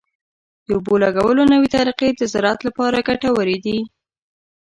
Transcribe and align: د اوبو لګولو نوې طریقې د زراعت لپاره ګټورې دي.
د 0.65 0.67
اوبو 0.75 0.93
لګولو 1.03 1.43
نوې 1.51 1.67
طریقې 1.75 2.09
د 2.13 2.21
زراعت 2.33 2.59
لپاره 2.67 3.05
ګټورې 3.09 3.57
دي. 3.65 3.77